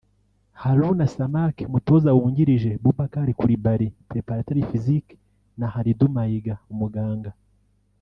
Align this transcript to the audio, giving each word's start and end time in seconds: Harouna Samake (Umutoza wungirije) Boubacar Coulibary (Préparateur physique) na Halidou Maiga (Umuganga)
Harouna 0.61 1.05
Samake 1.13 1.63
(Umutoza 1.69 2.09
wungirije) 2.17 2.71
Boubacar 2.83 3.27
Coulibary 3.39 3.87
(Préparateur 4.11 4.57
physique) 4.69 5.11
na 5.59 5.67
Halidou 5.73 6.07
Maiga 6.15 6.55
(Umuganga) 6.73 7.31